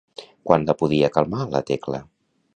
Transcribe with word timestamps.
Quan 0.49 0.65
la 0.69 0.75
podia 0.79 1.11
calmar 1.19 1.43
la 1.53 1.63
Tecla? 1.71 2.03